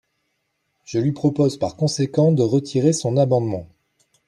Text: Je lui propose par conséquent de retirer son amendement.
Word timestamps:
Je 0.83 0.97
lui 0.97 1.11
propose 1.11 1.59
par 1.59 1.75
conséquent 1.75 2.31
de 2.31 2.41
retirer 2.41 2.91
son 2.91 3.17
amendement. 3.17 3.67